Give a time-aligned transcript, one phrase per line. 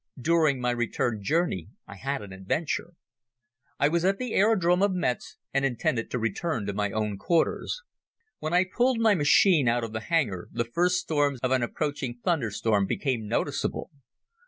[0.19, 2.93] During my return journey I had an adventure.
[3.79, 7.83] I was at the aerodrome of Metz and intended to return to my own quarters.
[8.39, 12.17] When I pulled my machine out of the hangar the first signs of an approaching
[12.25, 13.91] thunderstorm became noticeable.